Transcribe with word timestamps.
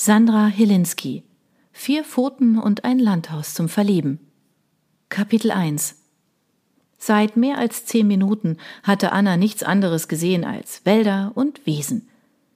Sandra 0.00 0.46
Hilinski 0.46 1.24
Vier 1.72 2.04
Pfoten 2.04 2.56
und 2.56 2.84
ein 2.84 3.00
Landhaus 3.00 3.52
zum 3.54 3.68
Verleben 3.68 4.20
Kapitel 5.08 5.50
1 5.50 5.96
Seit 6.98 7.36
mehr 7.36 7.58
als 7.58 7.84
zehn 7.84 8.06
Minuten 8.06 8.58
hatte 8.84 9.10
Anna 9.10 9.36
nichts 9.36 9.64
anderes 9.64 10.06
gesehen 10.06 10.44
als 10.44 10.86
Wälder 10.86 11.32
und 11.34 11.66
Wiesen. 11.66 12.08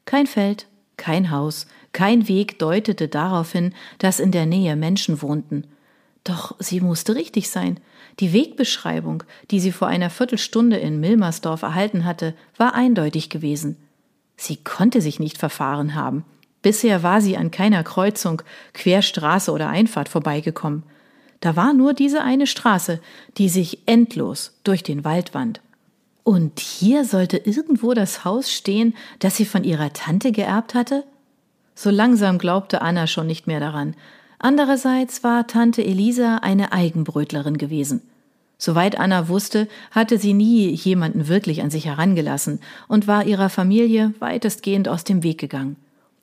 Kein 0.04 0.28
Feld, 0.28 0.68
kein 0.96 1.32
Haus, 1.32 1.66
kein 1.90 2.28
Weg 2.28 2.60
deutete 2.60 3.08
darauf 3.08 3.50
hin, 3.50 3.74
dass 3.98 4.20
in 4.20 4.30
der 4.30 4.46
Nähe 4.46 4.76
Menschen 4.76 5.20
wohnten. 5.20 5.66
Doch 6.22 6.54
sie 6.60 6.80
musste 6.80 7.16
richtig 7.16 7.50
sein. 7.50 7.80
Die 8.20 8.32
Wegbeschreibung, 8.32 9.24
die 9.50 9.58
sie 9.58 9.72
vor 9.72 9.88
einer 9.88 10.10
Viertelstunde 10.10 10.76
in 10.76 11.00
Milmersdorf 11.00 11.62
erhalten 11.62 12.04
hatte, 12.04 12.36
war 12.56 12.76
eindeutig 12.76 13.30
gewesen. 13.30 13.78
Sie 14.36 14.58
konnte 14.58 15.00
sich 15.00 15.18
nicht 15.18 15.38
verfahren 15.38 15.96
haben. 15.96 16.24
Bisher 16.62 17.02
war 17.02 17.20
sie 17.20 17.36
an 17.36 17.50
keiner 17.50 17.82
Kreuzung, 17.82 18.42
Querstraße 18.72 19.50
oder 19.50 19.68
Einfahrt 19.68 20.08
vorbeigekommen. 20.08 20.84
Da 21.40 21.56
war 21.56 21.74
nur 21.74 21.92
diese 21.92 22.22
eine 22.22 22.46
Straße, 22.46 23.00
die 23.36 23.48
sich 23.48 23.80
endlos 23.86 24.52
durch 24.62 24.84
den 24.84 25.04
Wald 25.04 25.34
wand. 25.34 25.60
Und 26.22 26.60
hier 26.60 27.04
sollte 27.04 27.36
irgendwo 27.36 27.94
das 27.94 28.24
Haus 28.24 28.52
stehen, 28.52 28.94
das 29.18 29.36
sie 29.36 29.44
von 29.44 29.64
ihrer 29.64 29.92
Tante 29.92 30.30
geerbt 30.30 30.74
hatte? 30.74 31.02
So 31.74 31.90
langsam 31.90 32.38
glaubte 32.38 32.80
Anna 32.80 33.08
schon 33.08 33.26
nicht 33.26 33.48
mehr 33.48 33.58
daran. 33.58 33.96
Andererseits 34.38 35.24
war 35.24 35.48
Tante 35.48 35.84
Elisa 35.84 36.36
eine 36.38 36.72
Eigenbrötlerin 36.72 37.58
gewesen. 37.58 38.02
Soweit 38.56 38.96
Anna 38.96 39.28
wusste, 39.28 39.66
hatte 39.90 40.18
sie 40.18 40.34
nie 40.34 40.68
jemanden 40.70 41.26
wirklich 41.26 41.62
an 41.62 41.70
sich 41.70 41.86
herangelassen 41.86 42.60
und 42.86 43.08
war 43.08 43.24
ihrer 43.24 43.48
Familie 43.48 44.14
weitestgehend 44.20 44.88
aus 44.88 45.02
dem 45.02 45.24
Weg 45.24 45.38
gegangen. 45.38 45.74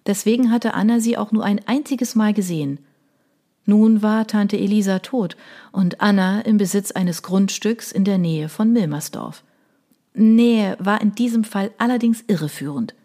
Deswegen 0.09 0.49
hatte 0.49 0.73
Anna 0.73 0.99
sie 0.99 1.18
auch 1.18 1.31
nur 1.31 1.45
ein 1.45 1.62
einziges 1.68 2.16
Mal 2.16 2.34
gesehen. 2.34 2.80
Nun 3.66 4.02
war 4.02 4.26
Tante 4.26 4.58
Elisa 4.58 4.97
tot 4.97 5.38
und 5.72 6.02
Anna 6.02 6.42
im 6.42 6.58
Besitz 6.58 6.89
eines 6.89 7.22
Grundstücks 7.22 7.92
in 7.92 8.06
der 8.06 8.17
Nähe 8.17 8.50
von 8.50 8.73
Milmersdorf. 8.73 9.44
Nähe 10.16 10.78
war 10.80 11.00
in 11.00 11.14
diesem 11.14 11.44
Fall 11.44 11.70
allerdings 11.78 12.23
irreführend. 12.25 12.95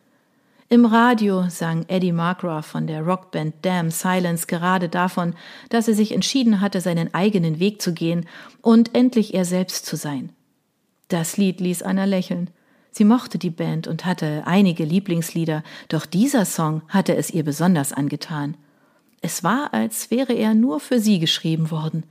Im 0.71 0.87
Radio 0.87 1.51
sang 1.51 1.85
Eddie 1.89 2.13
Markgraf 2.13 2.65
von 2.65 2.87
der 2.87 3.03
Rockband 3.03 3.57
Damn 3.61 3.91
Silence 3.91 4.47
gerade 4.47 4.89
davon, 4.89 5.35
dass 5.69 5.89
er 5.89 5.95
sich 5.95 6.13
entschieden 6.13 6.63
hatte, 6.63 6.81
seinen 6.81 7.13
eigenen 7.13 7.61
Weg 7.61 7.83
zu 7.83 7.93
gehen 7.93 8.25
und 8.63 8.95
endlich 8.95 9.35
er 9.35 9.45
selbst 9.45 9.85
zu 9.85 9.97
sein. 9.97 10.31
Das 11.09 11.37
Lied 11.37 11.61
ließ 11.61 11.83
Anna 11.83 12.07
lächeln. 12.07 12.49
Sie 12.97 13.05
mochte 13.05 13.39
die 13.39 13.51
Band 13.51 13.89
und 13.89 14.05
hatte 14.05 14.45
einige 14.47 14.85
Lieblingslieder, 14.85 15.65
doch 15.89 16.07
dieser 16.07 16.45
Song 16.45 16.83
hatte 16.87 17.17
es 17.17 17.29
ihr 17.29 17.43
besonders 17.43 17.93
angetan. 17.93 18.57
Es 19.21 19.43
war, 19.43 19.75
als 19.75 20.13
wäre 20.13 20.33
er 20.33 20.55
nur 20.55 20.79
für 20.79 21.01
sie 21.01 21.19
geschrieben 21.19 21.73
worden. 21.73 22.05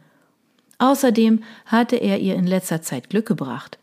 Außerdem 0.79 1.41
hatte 1.65 1.95
er 1.95 2.19
ihr 2.19 2.35
in 2.35 2.45
letzter 2.45 2.81
Zeit 2.81 3.09
Glück 3.09 3.25
gebracht. 3.25 3.79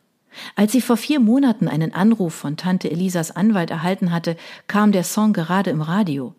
Als 0.56 0.73
sie 0.73 0.83
vor 0.83 0.98
vier 0.98 1.21
Monaten 1.21 1.69
einen 1.69 1.95
Anruf 1.95 2.34
von 2.34 2.59
Tante 2.59 2.91
Elisas 2.91 3.31
Anwalt 3.34 3.71
erhalten 3.71 4.12
hatte, 4.12 4.37
kam 4.67 4.93
der 4.93 5.05
Song 5.05 5.33
gerade 5.33 5.71
im 5.71 5.81
Radio. 5.81 6.34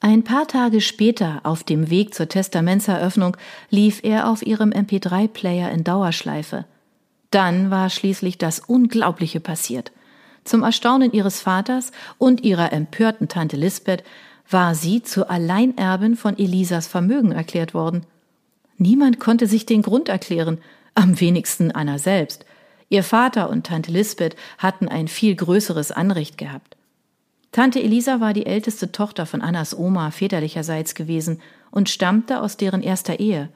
Ein 0.00 0.22
paar 0.22 0.46
Tage 0.46 0.82
später, 0.82 1.40
auf 1.44 1.64
dem 1.64 1.88
Weg 1.88 2.12
zur 2.12 2.28
Testamentseröffnung, 2.28 3.38
lief 3.70 4.00
er 4.02 4.28
auf 4.28 4.44
ihrem 4.46 4.68
MP3-Player 4.68 5.70
in 5.70 5.82
Dauerschleife. 5.82 6.66
Dann 7.34 7.72
war 7.72 7.90
schließlich 7.90 8.38
das 8.38 8.60
Unglaubliche 8.60 9.40
passiert. 9.40 9.90
Zum 10.44 10.62
Erstaunen 10.62 11.10
ihres 11.10 11.40
Vaters 11.40 11.90
und 12.16 12.44
ihrer 12.44 12.72
empörten 12.72 13.26
Tante 13.26 13.56
Lisbeth 13.56 14.04
war 14.48 14.76
sie 14.76 15.02
zur 15.02 15.32
Alleinerbin 15.32 16.14
von 16.14 16.38
Elisas 16.38 16.86
Vermögen 16.86 17.32
erklärt 17.32 17.74
worden. 17.74 18.06
Niemand 18.78 19.18
konnte 19.18 19.48
sich 19.48 19.66
den 19.66 19.82
Grund 19.82 20.08
erklären, 20.08 20.58
am 20.94 21.18
wenigsten 21.18 21.72
Anna 21.72 21.98
selbst. 21.98 22.44
Ihr 22.88 23.02
Vater 23.02 23.50
und 23.50 23.66
Tante 23.66 23.90
Lisbeth 23.90 24.36
hatten 24.58 24.86
ein 24.86 25.08
viel 25.08 25.34
größeres 25.34 25.90
Anrecht 25.90 26.38
gehabt. 26.38 26.76
Tante 27.50 27.82
Elisa 27.82 28.20
war 28.20 28.32
die 28.32 28.46
älteste 28.46 28.92
Tochter 28.92 29.26
von 29.26 29.42
Annas 29.42 29.76
Oma 29.76 30.12
väterlicherseits 30.12 30.94
gewesen 30.94 31.40
und 31.72 31.88
stammte 31.88 32.40
aus 32.40 32.56
deren 32.58 32.84
erster 32.84 33.18
Ehe. 33.18 33.48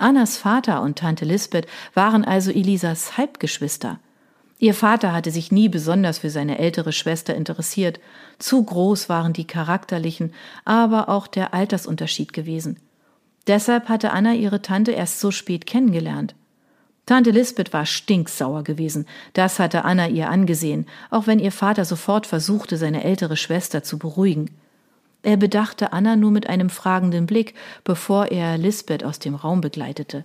Annas 0.00 0.36
Vater 0.36 0.82
und 0.82 0.98
Tante 0.98 1.24
Lisbeth 1.24 1.66
waren 1.94 2.24
also 2.24 2.50
Elisas 2.50 3.16
Halbgeschwister. 3.16 3.98
Ihr 4.58 4.74
Vater 4.74 5.12
hatte 5.12 5.30
sich 5.30 5.52
nie 5.52 5.68
besonders 5.68 6.18
für 6.18 6.30
seine 6.30 6.58
ältere 6.58 6.92
Schwester 6.92 7.34
interessiert. 7.34 7.98
Zu 8.38 8.62
groß 8.62 9.08
waren 9.08 9.32
die 9.32 9.46
charakterlichen, 9.46 10.34
aber 10.64 11.08
auch 11.08 11.26
der 11.26 11.54
Altersunterschied 11.54 12.32
gewesen. 12.32 12.78
Deshalb 13.46 13.88
hatte 13.88 14.12
Anna 14.12 14.34
ihre 14.34 14.60
Tante 14.60 14.92
erst 14.92 15.20
so 15.20 15.30
spät 15.30 15.66
kennengelernt. 15.66 16.34
Tante 17.06 17.30
Lisbeth 17.30 17.72
war 17.72 17.86
stinksauer 17.86 18.62
gewesen. 18.62 19.06
Das 19.32 19.58
hatte 19.58 19.84
Anna 19.84 20.08
ihr 20.08 20.28
angesehen, 20.28 20.86
auch 21.10 21.26
wenn 21.26 21.38
ihr 21.38 21.52
Vater 21.52 21.84
sofort 21.84 22.26
versuchte, 22.26 22.76
seine 22.76 23.02
ältere 23.02 23.36
Schwester 23.36 23.82
zu 23.82 23.98
beruhigen. 23.98 24.50
Er 25.22 25.36
bedachte 25.36 25.92
Anna 25.92 26.16
nur 26.16 26.30
mit 26.30 26.48
einem 26.48 26.70
fragenden 26.70 27.26
Blick, 27.26 27.54
bevor 27.84 28.26
er 28.26 28.56
Lisbeth 28.56 29.04
aus 29.04 29.18
dem 29.18 29.34
Raum 29.34 29.60
begleitete. 29.60 30.24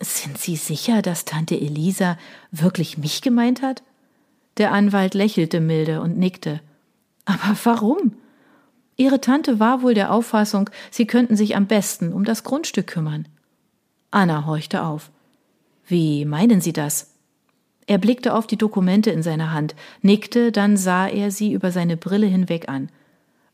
Sind 0.00 0.38
Sie 0.38 0.56
sicher, 0.56 1.02
dass 1.02 1.24
Tante 1.24 1.60
Elisa 1.60 2.18
wirklich 2.50 2.98
mich 2.98 3.22
gemeint 3.22 3.62
hat? 3.62 3.82
Der 4.56 4.72
Anwalt 4.72 5.14
lächelte 5.14 5.60
milde 5.60 6.00
und 6.00 6.18
nickte. 6.18 6.60
Aber 7.24 7.56
warum? 7.64 8.14
Ihre 8.96 9.20
Tante 9.20 9.58
war 9.58 9.82
wohl 9.82 9.94
der 9.94 10.12
Auffassung, 10.12 10.68
sie 10.90 11.06
könnten 11.06 11.36
sich 11.36 11.56
am 11.56 11.66
besten 11.66 12.12
um 12.12 12.24
das 12.24 12.44
Grundstück 12.44 12.86
kümmern. 12.86 13.26
Anna 14.10 14.44
horchte 14.44 14.82
auf. 14.82 15.10
Wie 15.86 16.24
meinen 16.24 16.60
Sie 16.60 16.72
das? 16.72 17.14
Er 17.86 17.98
blickte 17.98 18.34
auf 18.34 18.46
die 18.46 18.58
Dokumente 18.58 19.10
in 19.10 19.22
seiner 19.22 19.52
Hand, 19.52 19.74
nickte, 20.02 20.52
dann 20.52 20.76
sah 20.76 21.08
er 21.08 21.30
sie 21.30 21.52
über 21.52 21.72
seine 21.72 21.96
Brille 21.96 22.26
hinweg 22.26 22.68
an. 22.68 22.90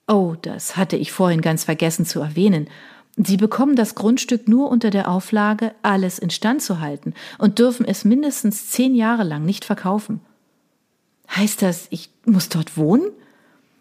Oh, 0.08 0.34
das 0.41 0.76
hatte 0.76 0.96
ich 0.96 1.12
vorhin 1.12 1.42
ganz 1.42 1.64
vergessen 1.64 2.06
zu 2.06 2.20
erwähnen. 2.20 2.69
Sie 3.16 3.36
bekommen 3.36 3.76
das 3.76 3.94
Grundstück 3.94 4.48
nur 4.48 4.70
unter 4.70 4.91
der 4.91 5.10
Auflage, 5.10 5.74
alles 5.82 6.19
instand 6.19 6.62
zu 6.62 6.80
halten 6.80 7.14
und 7.38 7.58
dürfen 7.58 7.84
es 7.84 8.04
mindestens 8.04 8.70
zehn 8.70 8.94
Jahre 8.94 9.24
lang 9.24 9.44
nicht 9.44 9.64
verkaufen. 9.64 10.20
Heißt 11.34 11.60
das, 11.60 11.88
ich 11.91 12.10
muss 12.24 12.48
dort 12.48 12.76
wohnen? 12.76 13.10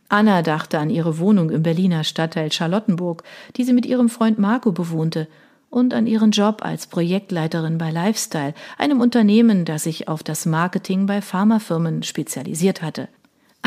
Anna 0.10 0.42
dachte 0.42 0.80
an 0.80 0.90
ihre 0.90 1.20
Wohnung 1.20 1.50
im 1.50 1.64
Berliner 1.64 2.04
Stadtteil 2.04 2.52
Charlottenburg, 2.52 3.24
die 3.56 3.64
sie 3.64 3.74
mit 3.74 3.86
ihrem 3.86 4.10
Freund 4.10 4.38
Marco 4.38 4.72
bewohnte, 4.72 5.28
und 5.70 5.94
an 5.94 6.08
ihren 6.08 6.32
Job 6.32 6.64
als 6.64 6.88
Projektleiterin 6.88 7.78
bei 7.78 7.92
Lifestyle, 7.92 8.54
einem 8.78 9.02
Unternehmen, 9.02 9.66
das 9.66 9.84
sich 9.84 10.08
auf 10.08 10.24
das 10.24 10.46
Marketing 10.46 11.06
bei 11.06 11.22
Pharmafirmen 11.22 12.04
spezialisiert 12.04 12.82
hatte. 12.82 13.10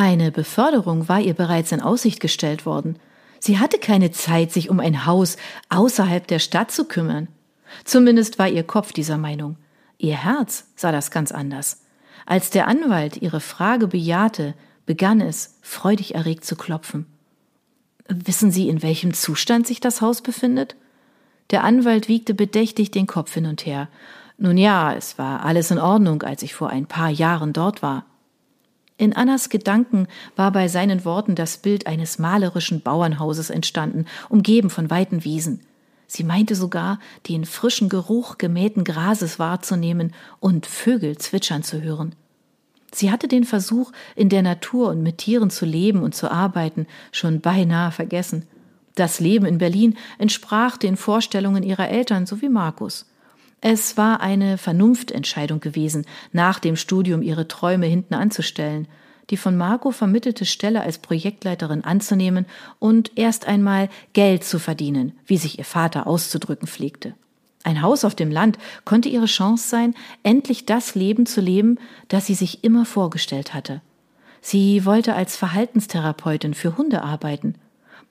Eine 0.00 0.32
Beförderung 0.32 1.10
war 1.10 1.20
ihr 1.20 1.34
bereits 1.34 1.72
in 1.72 1.82
Aussicht 1.82 2.20
gestellt 2.20 2.64
worden. 2.64 2.98
Sie 3.38 3.58
hatte 3.58 3.76
keine 3.76 4.10
Zeit, 4.10 4.50
sich 4.50 4.70
um 4.70 4.80
ein 4.80 5.04
Haus 5.04 5.36
außerhalb 5.68 6.26
der 6.26 6.38
Stadt 6.38 6.70
zu 6.70 6.86
kümmern. 6.86 7.28
Zumindest 7.84 8.38
war 8.38 8.48
ihr 8.48 8.62
Kopf 8.62 8.92
dieser 8.94 9.18
Meinung. 9.18 9.58
Ihr 9.98 10.16
Herz 10.16 10.64
sah 10.74 10.90
das 10.90 11.10
ganz 11.10 11.32
anders. 11.32 11.82
Als 12.24 12.48
der 12.48 12.66
Anwalt 12.66 13.20
ihre 13.20 13.40
Frage 13.40 13.88
bejahte, 13.88 14.54
begann 14.86 15.20
es, 15.20 15.58
freudig 15.60 16.14
erregt 16.14 16.46
zu 16.46 16.56
klopfen. 16.56 17.04
Wissen 18.08 18.50
Sie, 18.50 18.70
in 18.70 18.82
welchem 18.82 19.12
Zustand 19.12 19.66
sich 19.66 19.80
das 19.80 20.00
Haus 20.00 20.22
befindet? 20.22 20.76
Der 21.50 21.62
Anwalt 21.62 22.08
wiegte 22.08 22.32
bedächtig 22.32 22.90
den 22.90 23.06
Kopf 23.06 23.34
hin 23.34 23.44
und 23.44 23.66
her. 23.66 23.90
Nun 24.38 24.56
ja, 24.56 24.94
es 24.94 25.18
war 25.18 25.44
alles 25.44 25.70
in 25.70 25.78
Ordnung, 25.78 26.22
als 26.22 26.42
ich 26.42 26.54
vor 26.54 26.70
ein 26.70 26.86
paar 26.86 27.10
Jahren 27.10 27.52
dort 27.52 27.82
war. 27.82 28.06
In 29.00 29.16
Annas 29.16 29.48
Gedanken 29.48 30.08
war 30.36 30.52
bei 30.52 30.68
seinen 30.68 31.06
Worten 31.06 31.34
das 31.34 31.56
Bild 31.56 31.86
eines 31.86 32.18
malerischen 32.18 32.82
Bauernhauses 32.82 33.48
entstanden, 33.48 34.04
umgeben 34.28 34.68
von 34.68 34.90
weiten 34.90 35.24
Wiesen. 35.24 35.60
Sie 36.06 36.22
meinte 36.22 36.54
sogar, 36.54 36.98
den 37.26 37.46
frischen 37.46 37.88
Geruch 37.88 38.36
gemähten 38.36 38.84
Grases 38.84 39.38
wahrzunehmen 39.38 40.12
und 40.38 40.66
Vögel 40.66 41.16
zwitschern 41.16 41.62
zu 41.62 41.80
hören. 41.80 42.14
Sie 42.92 43.10
hatte 43.10 43.26
den 43.26 43.44
Versuch, 43.44 43.90
in 44.16 44.28
der 44.28 44.42
Natur 44.42 44.90
und 44.90 45.02
mit 45.02 45.16
Tieren 45.16 45.48
zu 45.48 45.64
leben 45.64 46.02
und 46.02 46.14
zu 46.14 46.30
arbeiten, 46.30 46.86
schon 47.10 47.40
beinahe 47.40 47.92
vergessen. 47.92 48.44
Das 48.96 49.18
Leben 49.18 49.46
in 49.46 49.56
Berlin 49.56 49.96
entsprach 50.18 50.76
den 50.76 50.98
Vorstellungen 50.98 51.62
ihrer 51.62 51.88
Eltern 51.88 52.26
sowie 52.26 52.50
Markus. 52.50 53.09
Es 53.60 53.96
war 53.96 54.20
eine 54.20 54.56
Vernunftentscheidung 54.56 55.60
gewesen, 55.60 56.06
nach 56.32 56.58
dem 56.58 56.76
Studium 56.76 57.22
ihre 57.22 57.46
Träume 57.46 57.86
hinten 57.86 58.14
anzustellen, 58.14 58.88
die 59.28 59.36
von 59.36 59.56
Marco 59.56 59.90
vermittelte 59.90 60.44
Stelle 60.44 60.80
als 60.82 60.98
Projektleiterin 60.98 61.84
anzunehmen 61.84 62.46
und 62.78 63.12
erst 63.16 63.46
einmal 63.46 63.88
Geld 64.12 64.44
zu 64.44 64.58
verdienen, 64.58 65.12
wie 65.26 65.36
sich 65.36 65.58
ihr 65.58 65.64
Vater 65.64 66.06
auszudrücken 66.06 66.66
pflegte. 66.66 67.14
Ein 67.62 67.82
Haus 67.82 68.04
auf 68.04 68.14
dem 68.14 68.30
Land 68.30 68.58
konnte 68.86 69.10
ihre 69.10 69.26
Chance 69.26 69.68
sein, 69.68 69.94
endlich 70.22 70.64
das 70.64 70.94
Leben 70.94 71.26
zu 71.26 71.42
leben, 71.42 71.78
das 72.08 72.26
sie 72.26 72.34
sich 72.34 72.64
immer 72.64 72.86
vorgestellt 72.86 73.52
hatte. 73.52 73.82
Sie 74.40 74.86
wollte 74.86 75.14
als 75.14 75.36
Verhaltenstherapeutin 75.36 76.54
für 76.54 76.78
Hunde 76.78 77.02
arbeiten. 77.02 77.56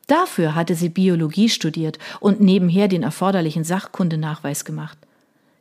Dafür 0.06 0.54
hatte 0.54 0.76
sie 0.76 0.90
Biologie 0.90 1.50
studiert 1.50 1.98
und 2.20 2.40
nebenher 2.40 2.88
den 2.88 3.02
erforderlichen 3.02 3.64
Sachkundenachweis 3.64 4.64
gemacht. 4.64 5.00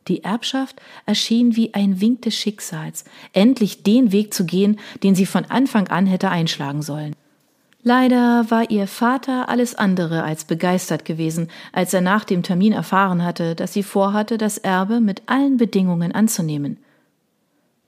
Die 0.09 0.23
Erbschaft 0.23 0.81
erschien 1.05 1.55
wie 1.55 1.73
ein 1.73 2.01
Wink 2.01 2.23
des 2.23 2.35
Schicksals, 2.35 3.05
endlich 3.31 3.83
den 3.83 4.11
Weg 4.11 4.33
zu 4.33 4.45
gehen, 4.45 4.79
den 5.03 5.15
sie 5.15 5.25
von 5.25 5.45
Anfang 5.45 5.87
an 5.87 6.07
hätte 6.07 6.29
einschlagen 6.29 6.81
sollen. 6.81 7.15
Leider 7.81 8.49
war 8.49 8.69
ihr 8.69 8.87
Vater 8.87 9.47
alles 9.47 9.75
andere 9.75 10.23
als 10.23 10.43
begeistert 10.43 11.05
gewesen, 11.05 11.47
als 11.71 11.93
er 11.93 12.01
nach 12.01 12.25
dem 12.25 12.43
Termin 12.43 12.73
erfahren 12.73 13.23
hatte, 13.23 13.55
dass 13.55 13.71
sie 13.71 13.83
vorhatte, 13.83 14.37
das 14.37 14.57
Erbe 14.57 14.99
mit 14.99 15.21
allen 15.27 15.57
Bedingungen 15.57 16.11
anzunehmen. 16.11 16.77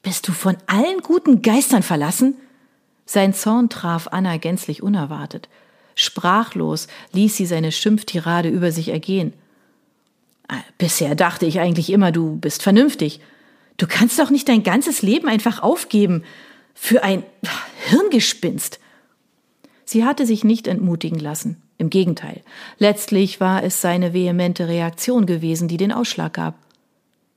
Bist 0.01 0.27
du 0.27 0.31
von 0.31 0.55
allen 0.67 0.99
guten 1.01 1.41
Geistern 1.41 1.83
verlassen? 1.83 2.35
Sein 3.05 3.33
Zorn 3.33 3.67
traf 3.67 4.07
Anna 4.11 4.37
gänzlich 4.37 4.81
unerwartet. 4.81 5.49
Sprachlos 5.95 6.87
ließ 7.11 7.35
sie 7.35 7.45
seine 7.45 7.71
Schimpftirade 7.71 8.47
über 8.47 8.71
sich 8.71 8.89
ergehen. 8.89 9.33
Bisher 10.77 11.15
dachte 11.15 11.45
ich 11.45 11.59
eigentlich 11.59 11.91
immer, 11.91 12.11
du 12.11 12.35
bist 12.37 12.63
vernünftig. 12.63 13.19
Du 13.77 13.87
kannst 13.87 14.19
doch 14.19 14.29
nicht 14.29 14.49
dein 14.49 14.63
ganzes 14.63 15.01
Leben 15.01 15.27
einfach 15.27 15.61
aufgeben 15.61 16.23
für 16.73 17.03
ein 17.03 17.23
Hirngespinst. 17.87 18.79
Sie 19.85 20.05
hatte 20.05 20.25
sich 20.25 20.43
nicht 20.43 20.67
entmutigen 20.67 21.19
lassen. 21.19 21.61
Im 21.77 21.89
Gegenteil. 21.89 22.41
Letztlich 22.77 23.39
war 23.39 23.63
es 23.63 23.81
seine 23.81 24.13
vehemente 24.13 24.67
Reaktion 24.67 25.25
gewesen, 25.25 25.67
die 25.67 25.77
den 25.77 25.91
Ausschlag 25.91 26.33
gab. 26.33 26.55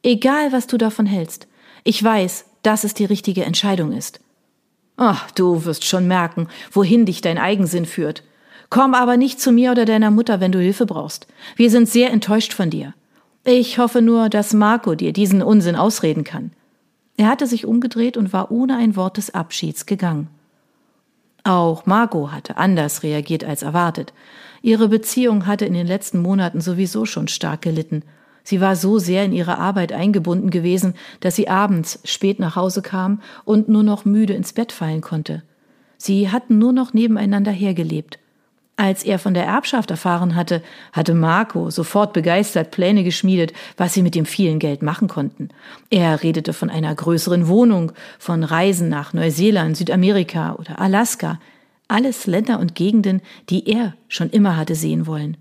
Egal, 0.02 0.52
was 0.52 0.66
du 0.66 0.76
davon 0.76 1.06
hältst. 1.06 1.48
Ich 1.82 2.02
weiß, 2.04 2.44
dass 2.62 2.84
es 2.84 2.92
die 2.92 3.06
richtige 3.06 3.44
Entscheidung 3.44 3.92
ist. 3.92 4.20
Ach, 4.98 5.30
du 5.30 5.64
wirst 5.64 5.86
schon 5.86 6.06
merken, 6.06 6.48
wohin 6.72 7.06
dich 7.06 7.22
dein 7.22 7.38
Eigensinn 7.38 7.86
führt. 7.86 8.22
Komm 8.68 8.92
aber 8.92 9.16
nicht 9.16 9.40
zu 9.40 9.50
mir 9.50 9.70
oder 9.70 9.86
deiner 9.86 10.10
Mutter, 10.10 10.40
wenn 10.40 10.52
du 10.52 10.58
Hilfe 10.58 10.84
brauchst. 10.84 11.26
Wir 11.56 11.70
sind 11.70 11.88
sehr 11.88 12.10
enttäuscht 12.10 12.52
von 12.52 12.68
dir. 12.68 12.92
Ich 13.46 13.78
hoffe 13.78 14.00
nur, 14.00 14.30
dass 14.30 14.54
Marco 14.54 14.94
dir 14.94 15.12
diesen 15.12 15.42
Unsinn 15.42 15.76
ausreden 15.76 16.24
kann. 16.24 16.52
Er 17.18 17.28
hatte 17.28 17.46
sich 17.46 17.66
umgedreht 17.66 18.16
und 18.16 18.32
war 18.32 18.50
ohne 18.50 18.76
ein 18.76 18.96
Wort 18.96 19.18
des 19.18 19.34
Abschieds 19.34 19.84
gegangen. 19.84 20.28
Auch 21.44 21.84
Marco 21.84 22.32
hatte 22.32 22.56
anders 22.56 23.02
reagiert 23.02 23.44
als 23.44 23.62
erwartet. 23.62 24.14
Ihre 24.62 24.88
Beziehung 24.88 25.46
hatte 25.46 25.66
in 25.66 25.74
den 25.74 25.86
letzten 25.86 26.22
Monaten 26.22 26.62
sowieso 26.62 27.04
schon 27.04 27.28
stark 27.28 27.60
gelitten. 27.60 28.02
Sie 28.44 28.62
war 28.62 28.76
so 28.76 28.98
sehr 28.98 29.26
in 29.26 29.32
ihre 29.32 29.58
Arbeit 29.58 29.92
eingebunden 29.92 30.48
gewesen, 30.48 30.94
dass 31.20 31.36
sie 31.36 31.48
abends 31.48 32.00
spät 32.04 32.40
nach 32.40 32.56
Hause 32.56 32.80
kam 32.80 33.20
und 33.44 33.68
nur 33.68 33.82
noch 33.82 34.06
müde 34.06 34.32
ins 34.32 34.54
Bett 34.54 34.72
fallen 34.72 35.02
konnte. 35.02 35.42
Sie 35.98 36.30
hatten 36.30 36.58
nur 36.58 36.72
noch 36.72 36.94
nebeneinander 36.94 37.52
hergelebt. 37.52 38.18
Als 38.76 39.04
er 39.04 39.20
von 39.20 39.34
der 39.34 39.44
Erbschaft 39.44 39.90
erfahren 39.92 40.34
hatte, 40.34 40.60
hatte 40.92 41.14
Marco 41.14 41.70
sofort 41.70 42.12
begeistert 42.12 42.72
Pläne 42.72 43.04
geschmiedet, 43.04 43.52
was 43.76 43.94
sie 43.94 44.02
mit 44.02 44.16
dem 44.16 44.26
vielen 44.26 44.58
Geld 44.58 44.82
machen 44.82 45.06
konnten. 45.06 45.50
Er 45.90 46.24
redete 46.24 46.52
von 46.52 46.70
einer 46.70 46.92
größeren 46.92 47.46
Wohnung, 47.46 47.92
von 48.18 48.42
Reisen 48.42 48.88
nach 48.88 49.12
Neuseeland, 49.12 49.76
Südamerika 49.76 50.54
oder 50.54 50.80
Alaska. 50.80 51.38
Alles 51.86 52.26
Länder 52.26 52.58
und 52.58 52.74
Gegenden, 52.74 53.22
die 53.48 53.68
er 53.68 53.94
schon 54.08 54.30
immer 54.30 54.56
hatte 54.56 54.74
sehen 54.74 55.06
wollen. 55.06 55.36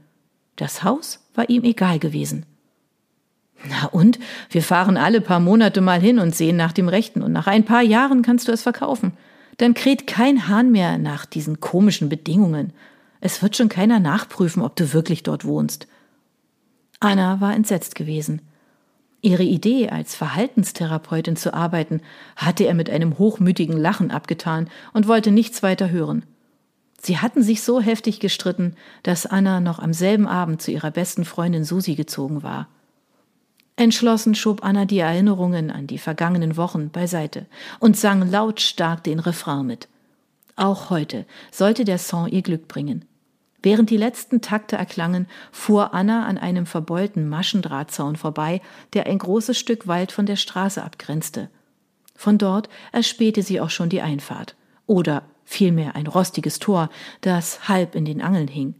Das 0.55 0.83
Haus 0.83 1.19
war 1.33 1.49
ihm 1.49 1.63
egal 1.63 1.97
gewesen. 1.97 2.45
Na 3.67 3.87
und? 3.87 4.19
Wir 4.51 4.61
fahren 4.61 4.97
alle 4.97 5.21
paar 5.21 5.39
Monate 5.39 5.81
mal 5.81 5.99
hin 5.99 6.19
und 6.19 6.35
sehen 6.35 6.57
nach 6.57 6.73
dem 6.73 6.87
Rechten 6.87 7.23
und 7.23 7.31
nach 7.31 7.47
ein 7.47 7.65
paar 7.65 7.81
Jahren 7.81 8.21
kannst 8.21 8.47
du 8.47 8.51
es 8.51 8.61
verkaufen. 8.61 9.13
Dann 9.57 9.73
kräht 9.73 10.05
kein 10.05 10.47
Hahn 10.47 10.71
mehr 10.71 10.97
nach 10.99 11.25
diesen 11.25 11.59
komischen 11.59 12.09
Bedingungen. 12.09 12.73
Es 13.25 13.41
wird 13.41 13.55
schon 13.55 13.69
keiner 13.69 14.01
nachprüfen, 14.01 14.61
ob 14.61 14.75
du 14.75 14.91
wirklich 14.91 15.23
dort 15.23 15.45
wohnst. 15.45 15.87
Anna 16.99 17.39
war 17.39 17.55
entsetzt 17.55 17.95
gewesen. 17.95 18.41
Ihre 19.21 19.43
Idee, 19.43 19.87
als 19.87 20.13
Verhaltenstherapeutin 20.13 21.37
zu 21.37 21.53
arbeiten, 21.53 22.01
hatte 22.35 22.65
er 22.65 22.73
mit 22.73 22.89
einem 22.89 23.17
hochmütigen 23.17 23.77
Lachen 23.77 24.11
abgetan 24.11 24.69
und 24.91 25.07
wollte 25.07 25.31
nichts 25.31 25.63
weiter 25.63 25.89
hören. 25.89 26.25
Sie 27.01 27.17
hatten 27.17 27.41
sich 27.41 27.61
so 27.61 27.79
heftig 27.79 28.19
gestritten, 28.19 28.75
dass 29.03 29.25
Anna 29.25 29.61
noch 29.61 29.79
am 29.79 29.93
selben 29.93 30.27
Abend 30.27 30.61
zu 30.61 30.71
ihrer 30.71 30.91
besten 30.91 31.23
Freundin 31.23 31.63
Susi 31.63 31.95
gezogen 31.95 32.43
war. 32.43 32.67
Entschlossen 33.77 34.35
schob 34.35 34.65
Anna 34.65 34.83
die 34.83 34.99
Erinnerungen 34.99 35.71
an 35.71 35.87
die 35.87 35.97
vergangenen 35.97 36.57
Wochen 36.57 36.89
beiseite 36.89 37.45
und 37.79 37.95
sang 37.95 38.29
lautstark 38.29 39.01
den 39.01 39.19
Refrain 39.19 39.65
mit. 39.65 39.87
Auch 40.57 40.89
heute 40.89 41.25
sollte 41.53 41.85
der 41.85 41.99
Song 41.99 42.27
ihr 42.27 42.41
Glück 42.41 42.67
bringen. 42.67 43.05
Während 43.63 43.89
die 43.89 43.97
letzten 43.97 44.41
Takte 44.41 44.75
erklangen, 44.75 45.25
fuhr 45.53 45.93
Anna 45.93 46.25
an 46.25 46.37
einem 46.37 46.65
verbeulten 46.65 47.29
Maschendrahtzaun 47.29 48.17
vorbei, 48.17 48.61
der 48.91 49.07
ein 49.07 49.17
großes 49.17 49.57
Stück 49.57 49.87
Wald 49.87 50.11
von 50.11 50.25
der 50.25 50.35
Straße 50.35 50.83
abgrenzte. 50.83 51.49
Von 52.13 52.37
dort 52.37 52.67
erspähte 52.91 53.41
sie 53.41 53.61
auch 53.61 53.69
schon 53.69 53.87
die 53.87 54.01
Einfahrt. 54.01 54.55
Oder 54.85 55.23
vielmehr 55.45 55.95
ein 55.95 56.07
rostiges 56.07 56.59
Tor, 56.59 56.89
das 57.21 57.69
halb 57.69 57.95
in 57.95 58.03
den 58.03 58.21
Angeln 58.21 58.49
hing. 58.49 58.75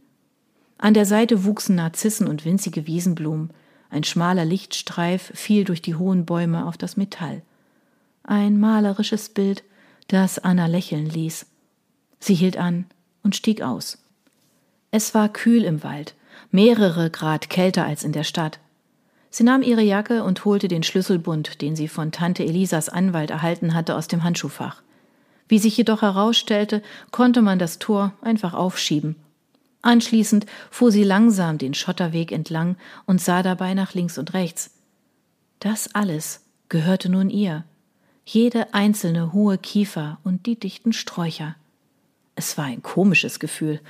An 0.76 0.92
der 0.92 1.06
Seite 1.06 1.44
wuchsen 1.44 1.76
Narzissen 1.76 2.28
und 2.28 2.44
winzige 2.44 2.86
Wiesenblumen. 2.86 3.50
Ein 3.88 4.04
schmaler 4.04 4.44
Lichtstreif 4.44 5.32
fiel 5.34 5.64
durch 5.64 5.80
die 5.80 5.94
hohen 5.94 6.26
Bäume 6.26 6.66
auf 6.66 6.76
das 6.76 6.98
Metall. 6.98 7.40
Ein 8.22 8.60
malerisches 8.60 9.30
Bild, 9.30 9.64
das 10.08 10.38
Anna 10.38 10.66
lächeln 10.66 11.06
ließ. 11.06 11.46
Sie 12.18 12.34
hielt 12.34 12.58
an 12.58 12.84
und 13.22 13.34
stieg 13.34 13.62
aus. 13.62 14.03
Es 14.96 15.12
war 15.12 15.28
kühl 15.28 15.64
im 15.64 15.82
Wald, 15.82 16.14
mehrere 16.52 17.10
Grad 17.10 17.50
kälter 17.50 17.84
als 17.84 18.04
in 18.04 18.12
der 18.12 18.22
Stadt. 18.22 18.60
Sie 19.28 19.42
nahm 19.42 19.62
ihre 19.62 19.82
Jacke 19.82 20.22
und 20.22 20.44
holte 20.44 20.68
den 20.68 20.84
Schlüsselbund, 20.84 21.60
den 21.62 21.74
sie 21.74 21.88
von 21.88 22.12
Tante 22.12 22.44
Elisas 22.44 22.88
Anwalt 22.88 23.30
erhalten 23.30 23.74
hatte, 23.74 23.96
aus 23.96 24.06
dem 24.06 24.22
Handschuhfach. 24.22 24.82
Wie 25.48 25.58
sich 25.58 25.76
jedoch 25.76 26.02
herausstellte, 26.02 26.80
konnte 27.10 27.42
man 27.42 27.58
das 27.58 27.80
Tor 27.80 28.12
einfach 28.22 28.54
aufschieben. 28.54 29.16
Anschließend 29.82 30.46
fuhr 30.70 30.92
sie 30.92 31.02
langsam 31.02 31.58
den 31.58 31.74
Schotterweg 31.74 32.30
entlang 32.30 32.76
und 33.04 33.20
sah 33.20 33.42
dabei 33.42 33.74
nach 33.74 33.94
links 33.94 34.16
und 34.16 34.32
rechts. 34.32 34.76
Das 35.58 35.92
alles 35.96 36.42
gehörte 36.68 37.08
nun 37.08 37.30
ihr. 37.30 37.64
Jede 38.24 38.72
einzelne 38.74 39.32
hohe 39.32 39.58
Kiefer 39.58 40.18
und 40.22 40.46
die 40.46 40.54
dichten 40.54 40.92
Sträucher. 40.92 41.56
Es 42.36 42.58
war 42.58 42.64
ein 42.64 42.82
komisches 42.82 43.38
Gefühl, 43.38 43.80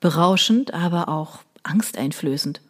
berauschend, 0.00 0.74
aber 0.74 1.08
auch 1.08 1.40
angsteinflößend. 1.62 2.60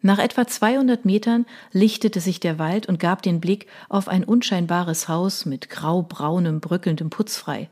Nach 0.00 0.18
etwa 0.18 0.46
200 0.46 1.04
Metern 1.04 1.46
lichtete 1.72 2.20
sich 2.20 2.40
der 2.40 2.58
Wald 2.58 2.86
und 2.86 2.98
gab 2.98 3.22
den 3.22 3.40
Blick 3.40 3.66
auf 3.88 4.08
ein 4.08 4.24
unscheinbares 4.24 5.08
Haus 5.08 5.46
mit 5.46 5.70
graubraunem, 5.70 6.60
bröckelndem 6.60 7.08
Putz 7.08 7.36
frei. 7.36 7.68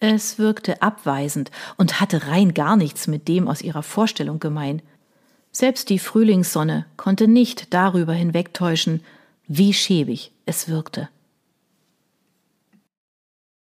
Es 0.00 0.38
wirkte 0.38 0.82
abweisend 0.82 1.52
und 1.76 2.00
hatte 2.00 2.26
rein 2.26 2.54
gar 2.54 2.76
nichts 2.76 3.06
mit 3.06 3.28
dem 3.28 3.46
aus 3.46 3.62
ihrer 3.62 3.84
Vorstellung 3.84 4.40
gemein. 4.40 4.82
Selbst 5.52 5.88
die 5.90 6.00
Frühlingssonne 6.00 6.86
konnte 6.96 7.28
nicht 7.28 7.72
darüber 7.72 8.12
hinwegtäuschen, 8.12 9.04
wie 9.46 9.72
schäbig 9.72 10.32
es 10.46 10.68
wirkte. 10.68 11.08